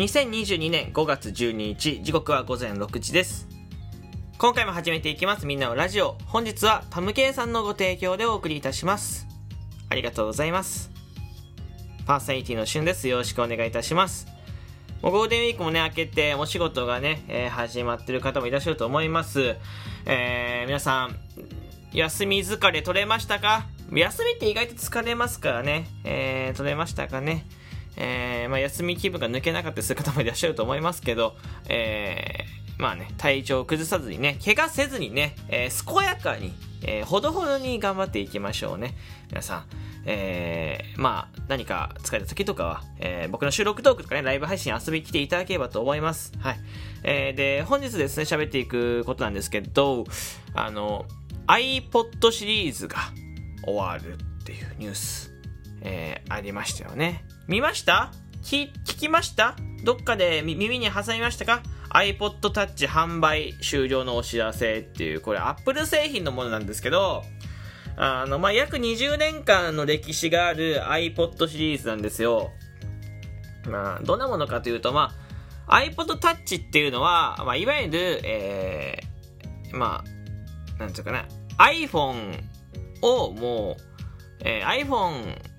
[0.00, 3.46] 2022年5月12日、時刻は午前6時です。
[4.38, 6.16] 今回も始めていきますみんなのラジオ。
[6.24, 9.28] 本日はタムケイさんのご提供でお送りいたします。
[9.90, 10.90] ありがとうございます。
[12.06, 13.08] パーソナリティのしゅんです。
[13.08, 14.26] よろしくお願いいたします。
[15.02, 19.56] もうゴールデンウィークもね、明けて、お仕事がね、えー始まってる方もいらっしゃると思います。
[20.06, 21.16] えー、皆さん、
[21.92, 23.66] 休み疲れ取れましたか？
[23.92, 25.88] 休みって意外と疲れますからね。
[26.04, 27.44] えー、取れましたかね？
[28.00, 31.36] えー、まあ休み気分が抜けなかったりする方もいらっしゃると思いますけど、
[31.68, 38.96] えー、まあね、体調を崩さずにね、怪我せずにね、えー、健やかに、え、ほどほどに頑張っていきましょうね。
[39.28, 39.64] 皆さん、
[40.06, 46.32] えー、まあ、何か疲れた時とかは、え、僕の収録トークとかね、ライブ配信遊びに来ていただければと思います。
[46.40, 46.60] はい。
[47.02, 50.06] えー、で、本日ですね、喋っていくことなんですけど、
[50.54, 51.04] あの、
[51.48, 52.96] iPod シリーズが
[53.62, 55.34] 終わるっていうニュース、
[55.82, 57.24] え、ありましたよね。
[57.50, 58.12] 見ました？
[58.44, 59.56] 聞聞きました？
[59.82, 61.62] どっかで耳に挟みましたか
[61.92, 67.24] ？iPod Touch 販売終了のお知らせっていう、これ Apple 製品のものなんですけど、
[67.96, 72.52] あの、まあ、約20年間の歴史がある iPod シリーズなんですよ。
[73.66, 75.12] まあ、どんなものかというと、ま
[75.66, 81.26] あ、iPod Touch っていうのは、まあ、いわゆる、えー、まあ、なんていうかな、
[81.58, 82.44] iPhone
[83.02, 83.82] をもう、
[84.44, 85.49] えー、iPhone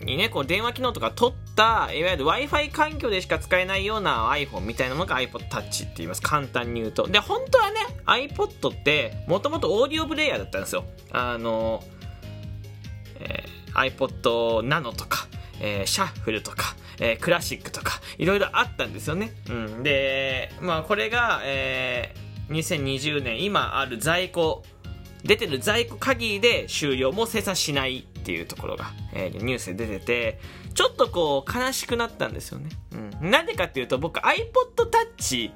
[0.00, 6.22] にね、こう電話機能とか取った、いわゆる Wi-Fi 環境でしか使えないような iPhone みたいなのが iPod Touch って言います。
[6.22, 7.06] 簡単に言うと。
[7.06, 10.84] で、本当はね、iPod って、もともとオーディオプレイヤーだったんですよ。
[11.12, 11.82] あの、
[13.20, 15.28] えー iPod Nano とか、
[15.60, 19.32] えーシャッフルとか、えークラシックとか、いろいろあったんですよね。
[19.48, 19.82] うん。
[19.82, 24.62] で、まあこれが、えー2020年、今ある在庫、
[25.26, 30.40] 出てる在庫限りで終了もう生産しないっていうところが、えーニュースで出てて、
[30.74, 32.70] ちょっとこう悲しくなったんですよね。
[33.22, 33.30] うん。
[33.30, 35.50] なんでかっていうと僕 iPod Touch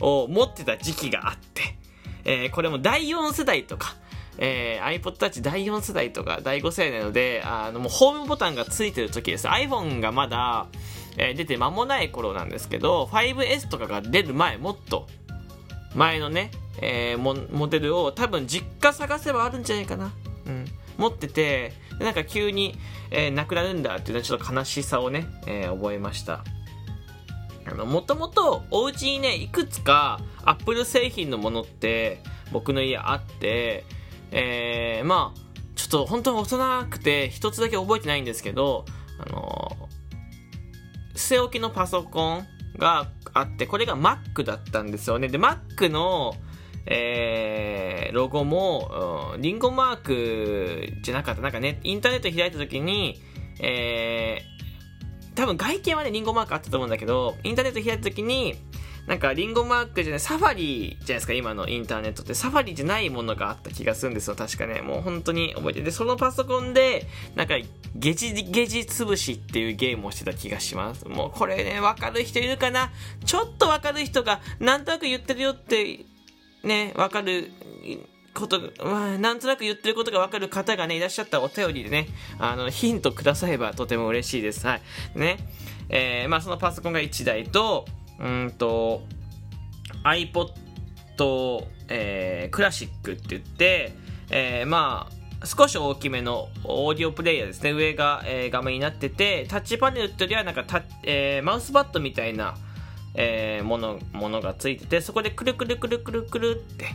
[0.00, 1.76] を持ってた時期があって、
[2.24, 3.96] えーこれも第4世代とか、
[4.38, 9.48] えー iPod Touch 第4世代とか第5世代なので、あのもうホームボタンがついてる時です。
[9.48, 10.68] iPhone がまだ、
[11.16, 15.06] えー出て間もない頃なんですけど、5S とかが出る前、もっと
[15.94, 20.12] 前のね、えーモモデルを多分実家探せばあるんじゃないかな。
[20.46, 20.64] うん。
[20.98, 22.78] 持ってて、でなんか急に、
[23.10, 26.44] えーなくなるんだっていうのはちょっと悲しさをね、えー覚えました。
[27.86, 33.84] もともとお家にね、いくつか Apple 製品のものって僕の家あって、
[34.32, 35.40] えー、まあ、
[35.76, 38.84] ちょっと本当に幼くて一つだけ覚えてないんですけど、
[39.18, 39.88] あの
[41.14, 42.46] 据え置きのパソコン
[42.78, 45.28] があって、これが Mac だったんですよね。
[45.28, 46.34] で、Mac の、
[46.86, 51.42] えー、ロゴも、うんリンゴマークじゃなかった。
[51.42, 53.20] なんかね、インターネット開いた時に、
[53.60, 58.56] えー、多分外見はね、リンゴマークあったと思うんだけど、インターネット開いた時に、
[59.06, 62.34] なんかリンゴマークじゃない、サファリじゃないですか、今のインターネットって。
[62.34, 64.80] サファリじゃないものがあった気がするんですよ、確かね。
[64.80, 65.86] もう本当に覚えてて。
[65.86, 67.54] で、そのパソコンで、なんか、
[67.96, 71.06] ゲジゲジ潰しっていうゲームをしてた気がします。
[71.08, 72.92] もうこれね、わかる人いるかな？
[73.24, 76.04] ちょっとわかる人が、なんとなく言ってるよって、
[76.64, 77.50] ね、わかる
[78.34, 82.08] こと、まあ、なんとなく言ってることがわかる方がね、いらっしゃったらお便りでね、
[82.38, 84.66] あの、ヒントくださればとても嬉しいです。
[84.66, 85.18] はい。
[85.18, 85.38] ね。
[85.88, 87.84] えー、まあそのパソコンが1台と、
[88.18, 89.02] うんと、
[90.04, 90.52] iPod、
[91.88, 93.94] えークラシックって言って、
[94.30, 95.08] えーま
[95.42, 97.72] あ、少し大きめのオーディオプレイヤーですね。
[97.72, 102.54] 上が、えー画面になってて、タッチパネルってよりはなんかタ、えーマウスバットみたいな、
[103.14, 106.86] えーもの、ものがついてて、そこでくるくるくるくるくるって、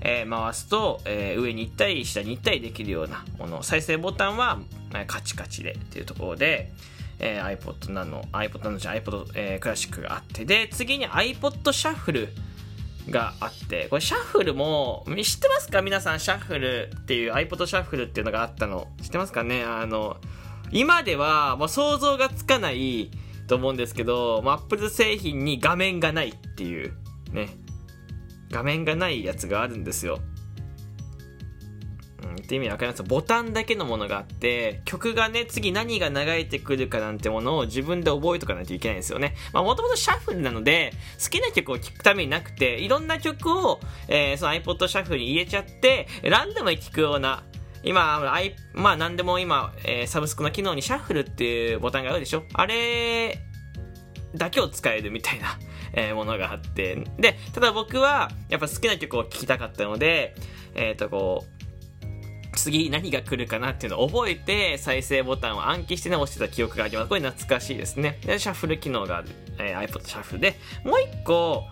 [0.00, 3.62] えー回すと、えー上に行ったり下に行ったりできるようなもの。
[3.62, 4.58] 再生ボタンは、
[4.92, 6.72] えーカチカチでっていうところで、
[7.18, 12.28] えー iPod なの、iPod なのじゃ iPod、えクラシックがあって、で、次に iPod シャッフル
[13.08, 15.80] があって、これシャッフルも、知ってますか？
[15.80, 18.88] 皆さん、シャッフルっていう iPod シャッフルっていうのがあったの。
[19.00, 19.62] 知ってますかね？
[19.62, 20.16] あの、
[20.72, 23.10] 今ではもう想像がつかない
[23.46, 26.92] と思うんですけど、まあ Apple 製品に画面がないっていう、
[27.32, 27.48] ね。
[28.50, 30.20] 画面がないやつがあるんですよ。
[32.22, 33.02] うん、って意味わかります？
[33.02, 39.34] ボタンだけのものがあって、曲がね、次何が流れてくるかなんてものを自分で覚えとかないといけないんですよね。
[39.52, 40.92] まあもともとシャッフルなので、
[41.22, 47.42] 好きな曲を聴くためになくて、いろんな曲を、えーその iPod シャッフルに入れちゃって、ランダムに聴くような、
[47.86, 52.42] 今、あいまあ何でも今、えーサブスクの機能にシャッフルっていうボタンがあるでしょ？
[52.52, 53.38] あれ
[54.34, 55.58] だけを使えるみたいな、
[55.94, 56.96] えーものがあって。
[57.18, 60.34] で、ただ僕は、やっぱ好きな曲を聴きたかったので、
[60.74, 61.56] えっ、と、こう、
[62.56, 67.08] 次何が来るかなっていうのを覚えて再生ボタンを暗記してね押してた記憶があります。
[67.08, 68.18] これ懐かしいですね。
[68.24, 69.28] でシャッフル機能がある、
[69.58, 70.58] えー、iPod シャッフルで。
[70.82, 71.64] もう一個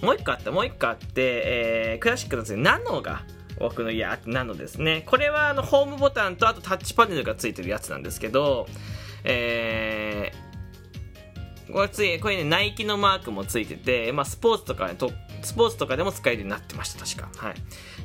[0.00, 3.22] もう一個あったもう一個あって、えー、クラシックのですねナノが
[3.58, 5.02] 僕の家ナノですね。
[5.06, 8.66] これはあのホームボタンとあとタッチパネルがついてるやつなんですけど
[9.24, 15.10] えー、これこれねナイキのマークもついてて、まあ、スポーツとか、ね、と
[15.42, 17.46] スポーツとかでも使えるようになってました確か。
[17.46, 17.54] はい。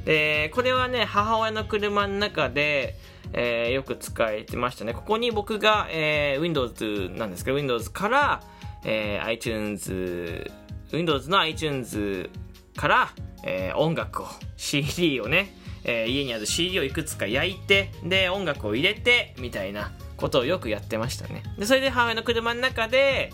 [0.06, 2.96] でこれはね母親の車の中で
[3.34, 4.94] えー、よく使えてましたね。
[4.94, 8.44] ここに僕が、えー、Windows なんですけど、Windows から、
[8.84, 10.52] えー、iTunes、
[10.92, 12.30] Windows の iTunes
[12.76, 13.10] から、
[13.44, 14.28] えー、音楽を、
[14.64, 21.44] CD をね、えー、家にある CD をいくつか焼いて、で、音楽を入れて、みたいなことをよくやってましたね。
[21.60, 23.34] で、それで母親の車の中で、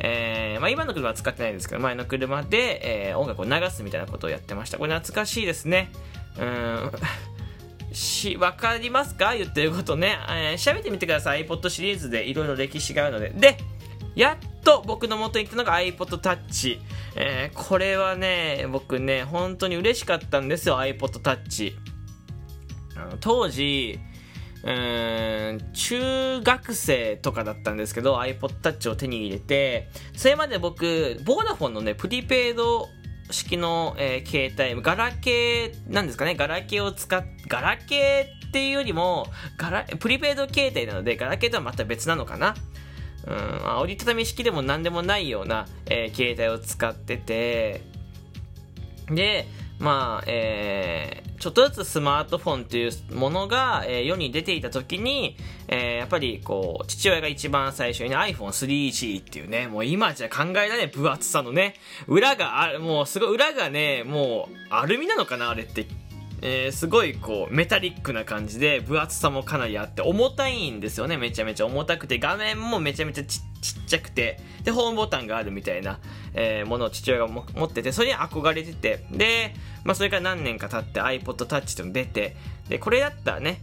[0.00, 4.78] えー、まあ、今の車は使ってないんですけど、前の車で、えー、音楽を流すみたいなことをやってました。
[4.78, 5.90] これ懐かしいですね。
[6.38, 6.90] うん。
[7.92, 9.36] し、わかりますか？
[9.36, 10.18] 言ってることね。
[10.28, 11.46] えー、調べてみてください。
[11.46, 13.30] iPod シリーズでいろいろ歴史があるので。
[13.30, 13.58] で、
[14.16, 16.80] やっと僕の元に来たのが iPod Touch。
[17.16, 21.74] えー、これはね、僕ね、本当に嬉しかったんですよ、iPod Touch。
[23.20, 23.98] 当時、
[24.64, 32.88] うん、中学生とかだったんですけど iPod Touch を手に入れて、それまで僕、ボーダフォンのね、プリペイド
[33.30, 39.26] 式の、えー、携帯、ガラケーなんですかね、ガラケーを使っ、ガラケーっていうよりも、
[39.58, 42.54] ガラ、プリペイド携帯なので、ガラケーとはまた別なのかな。
[43.26, 47.82] うん、折りたたみ式でも何でもないような、えー、携帯を使ってて、
[49.06, 49.46] で、
[49.78, 55.36] まあ、えー、ちょっとずつスマートフォンっていうものが、えー、世に出ていた時に、
[55.68, 61.74] えー、やっぱりこう、父親が一番最初に iPhone3G っていうね、もう今じゃ考えられない分厚さのね、
[62.06, 65.86] 裏があ、もうすごい裏がね、もうアルミなのかなあれって
[66.46, 71.16] えー、すごいこうメタリックな感じで分厚さもかなりあって重たいんですよね。
[71.16, 74.38] めちゃめちゃ重たくて画面もめちゃめちゃちっちゃくて。
[74.62, 75.98] でホームボタンがあるみたいな、
[76.34, 79.06] えー、ものを父親が持っててそれに憧れてて。
[79.10, 79.54] で、
[79.84, 82.36] まあ、それから何年か経って iPod Touch っての出て
[82.68, 83.62] でこれだったらね、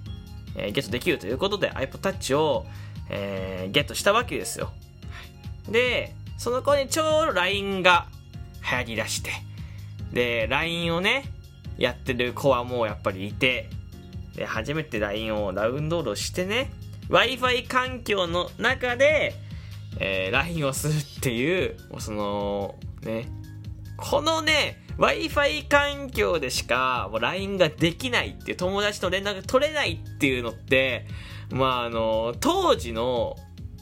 [0.56, 2.66] えー、ゲットできるということで iPod Touch を、
[3.10, 4.72] えー、ゲットしたわけですよ。
[5.70, 8.08] でその子にちょうど LINE が
[8.72, 9.30] 流行りだして。
[10.12, 11.26] で LINE をね
[11.82, 13.70] やってる子はもうやっぱりいて、
[14.36, 16.72] で、初めて LINE をダウンロードしてね、
[17.10, 19.34] Wi-Fi 環境の中で、
[20.00, 23.28] えー、LINE をするっていう、その、ね、
[23.98, 31.08] このね、Wi-Fi 環境でしかもう LINE ができないっていう、友達と連絡が取れないっていうのって、
[31.52, 33.36] まああの、当時の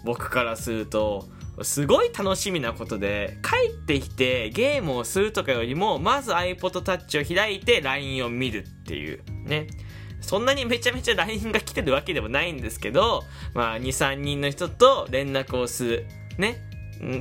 [0.06, 1.28] 僕からすると、
[1.64, 9.24] すごい楽しみなことで、帰ってきてゲームをするとかよりも、まず iPod Touch を開いて LINE を見るっていう。
[9.46, 9.68] ね。
[10.22, 13.24] そんなにめちゃめちゃ LINE が来てるわけでもないんですけど、
[13.54, 16.06] まあ、2、3人の人と連絡をする。
[16.38, 16.62] ね。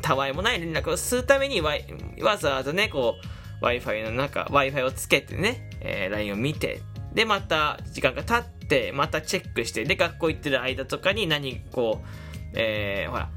[0.02, 1.74] たわいもない連絡をするためにわ、
[2.22, 3.14] わざわざね、こ
[3.62, 6.80] う、Wi-Fi の中、Wi-Fi をつけてね、えー、LINE を見て、
[7.14, 12.06] で、また時間が経って、またチェックして、で、学校行ってる間とかに何、こう、
[12.54, 13.30] えー、ほら、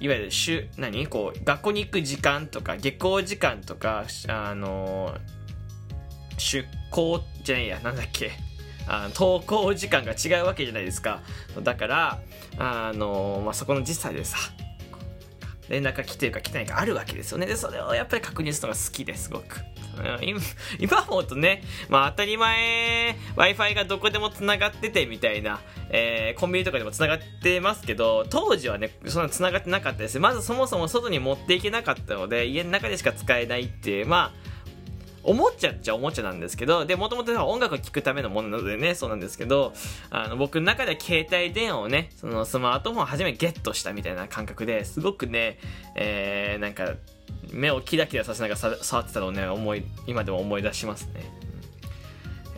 [0.00, 1.06] いわゆる週何？
[1.06, 5.14] こう学校に行く時間とか下校時間とかあの
[6.36, 8.32] 出校じゃないやなんだっけ？
[8.86, 11.20] あの登校時間が違うわけじゃないですか。
[11.62, 12.18] だから
[12.58, 14.38] あの、まあ、そこの時差でさ
[15.68, 17.46] 連絡が来てるか来てないかあるわけですよね。
[17.46, 19.58] でそれをやっぱり確認するのが好きですごく。
[20.22, 20.40] 今
[20.78, 30.18] 今思うとね、まあ当たり前 Wi-Fi がどこでもつながっててみたいな、えー、コンビニとかでもつながってますけど、当時はね、そんな繋がってなかったです。
[30.18, 34.47] まずそもそも外に持っていけなかったので、家の中でしか使えないっていう、まあ、
[35.28, 39.74] おもちゃっちゃおもちゃなんですけど、で、もともと音楽を聴くためのものなのでね、そうなんですけど、
[40.10, 45.58] あの、僕の中では携帯電話をね、そのスマートフォンを初めゲットしたみたいな感覚ですごくね、
[45.94, 46.94] えー、なんか、
[47.52, 51.22] 目をキラキラさせながら触ってたのをね思い今でも思い出しますね、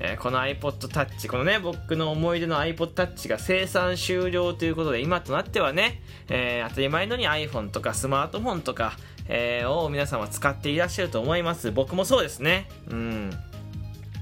[0.02, 8.96] えー、この iPod Touch このね僕の思い出の iPod Touch が生産終了ということで今となってはね、えー、当たり前のに iPhone とかスマートフォンとか、
[9.28, 11.70] えー、を皆さんは使っていらっしゃると思います。
[11.70, 12.68] 僕もそうですね。
[12.88, 13.30] うん。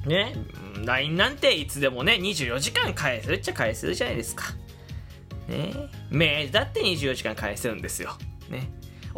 [0.04, 0.34] ね。
[0.84, 4.46] LINE なんていつでもね24時間返せるっちゃ返せるじゃないですか。
[5.48, 5.72] ね。
[6.10, 8.16] メールだって24時間返せるんですよ。
[8.50, 8.68] ね。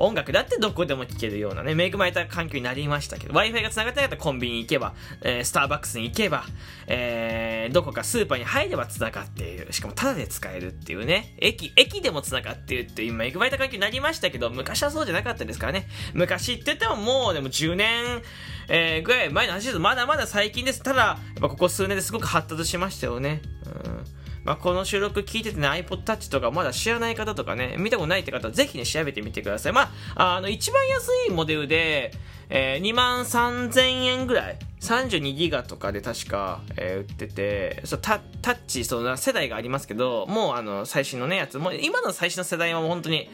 [0.00, 6.44] 音楽だってどこでも聴けるようなね、恵まれた環境になりましたけど、Wi-Fi が繋がってなかったらコンビニに行けば、えー、スターバックスに行けば、
[6.86, 9.70] えー、どこかスーパーに入れば繋がっている。
[9.72, 11.34] しかもタダで使えるっていうね。
[11.38, 15.86] 駅、駅でも繋がっているっていう、今恵まれた環境になりましたけど、昔はそうじゃなかったですからね。
[16.14, 18.22] 昔って言ってももうでも10年、
[18.68, 19.78] えー、ぐらい前の話です。
[19.78, 20.82] まだまだ最近です。
[20.82, 23.42] ただ、やっぱここ数年ですごく発達しましたよね。
[23.66, 29.72] うんまあ、この収録聞いててね、iPod Touch とかまだ知らない方とかね、見たことないって方はぜひね、調べてみてください。
[29.72, 32.12] まあ、あの、一番安いモデルで、
[32.48, 43.30] えー、2万3000円ぐらい、32ギガとかで確か、えー、売ってて、そうタタッチ、その世代がありますけど、もうあの、最新のね、やつ、もう今の最新の世代はもう本当に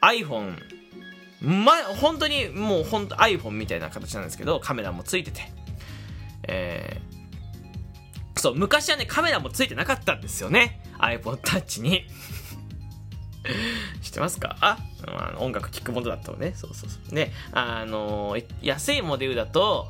[0.00, 0.56] iPhone、
[1.42, 5.42] ま、本当にもう本当 iPhone みたいな形なんですけど、カメラもついてて、
[6.44, 7.09] えー、
[8.36, 10.80] そう、昔はね、カメラもついてなかったんですよね。
[10.98, 12.06] iPod Touch に。
[14.02, 14.56] 知ってますか？
[14.60, 16.52] ああ音楽聴くものだったのね。
[16.54, 17.14] そうそうそう。
[17.14, 19.88] で、あのー、安いモデルだと、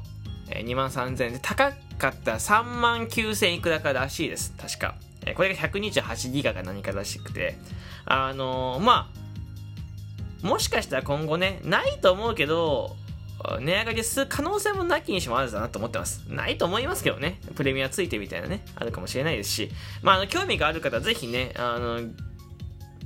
[0.48, 4.54] えー、2万3000円で、高かったら3万9000いくらからしいです。
[4.56, 4.94] 確か。
[5.26, 7.58] えー、これが128ギガか何からしくて。
[8.06, 9.10] あのー、ま
[10.42, 12.96] あ、もしかしたら今後ね、ないと思うけど、
[13.60, 16.24] 値上がりする可能性もなきにしもあるだなと思ってます。
[16.28, 17.40] ないと思いますけどね。
[17.54, 19.70] プレミアついてみたいなね、あるかもしれないですし、
[20.02, 22.00] まあ、あの、興味がある方、ぜひね、あの、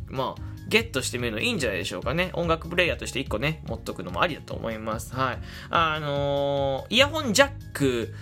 [0.08, 2.30] まあ、ゲットしてみるのいいんじゃないでしょうかね。
[2.32, 5.14] 音楽プレイヤーとして1個ね、持っとくのもありだと思います。
[5.14, 5.38] はい。
[5.70, 8.14] あのー、イヤホンジャック、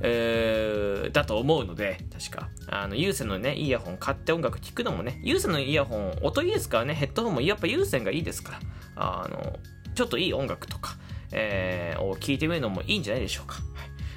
[0.00, 2.48] えー、だと思うので、確か。
[2.68, 8.60] あの、有線のね、イヤホン買って音楽聴くのもね、有線のイヤホン、音いいですからね、ヘッドホンもやっぱ有線がいいですから、
[8.96, 9.58] あの、
[9.94, 10.96] ちょっといい音楽とか、
[11.32, 13.54] えー、を聞いてみるのもいいんじゃないでしょうか。
[13.54, 13.62] はい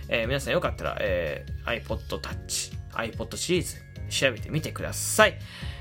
[0.10, 3.76] えー、皆さんよかったら、えー、iPod Touch、iPod シリーズ
[4.10, 5.38] 調べてみてください。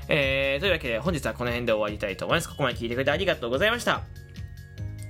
[0.07, 2.49] えー、というわけで本日はこの辺で終わりたいと思います。
[2.49, 4.03] ここまで聞いてくれてありがとうございました。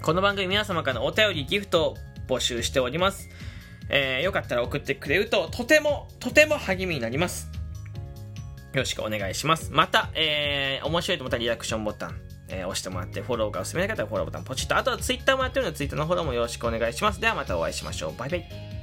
[0.02, 3.30] この番組皆様からのお便り、ギフトを募集しております。
[3.90, 7.50] えー、よかったら送ってくれるととても、とても励みになります。
[8.74, 9.72] よろしくお願いします。
[9.72, 14.78] また、えー、面白いと思ったらリアクションボタン、えー、押してもらって、フォローがおすすめな方はフォローボタンポチッと。
[14.78, 17.20] あとはツイッターもやってるので、ツイッターのフォローもよろしくお願いします。
[17.20, 18.16] ではまたお会いしましょう。
[18.18, 18.75] バイバイ。